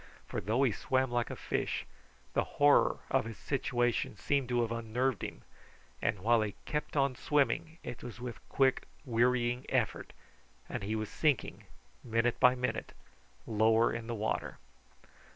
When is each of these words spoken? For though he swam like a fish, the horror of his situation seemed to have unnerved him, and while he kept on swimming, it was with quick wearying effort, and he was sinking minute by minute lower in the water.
For 0.25 0.41
though 0.41 0.63
he 0.63 0.71
swam 0.71 1.11
like 1.11 1.29
a 1.29 1.35
fish, 1.35 1.85
the 2.33 2.43
horror 2.57 3.01
of 3.11 3.25
his 3.25 3.37
situation 3.37 4.17
seemed 4.17 4.49
to 4.49 4.63
have 4.63 4.71
unnerved 4.71 5.21
him, 5.21 5.43
and 6.01 6.21
while 6.21 6.41
he 6.41 6.55
kept 6.65 6.97
on 6.97 7.13
swimming, 7.13 7.77
it 7.83 8.01
was 8.01 8.19
with 8.19 8.39
quick 8.49 8.87
wearying 9.05 9.63
effort, 9.69 10.11
and 10.67 10.81
he 10.81 10.95
was 10.95 11.07
sinking 11.11 11.65
minute 12.03 12.39
by 12.39 12.55
minute 12.55 12.93
lower 13.45 13.93
in 13.93 14.07
the 14.07 14.15
water. 14.15 14.57